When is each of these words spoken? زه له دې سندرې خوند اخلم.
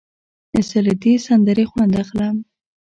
زه 0.67 0.77
له 0.85 0.93
دې 1.01 1.13
سندرې 1.25 1.65
خوند 1.71 1.93
اخلم. 2.03 2.35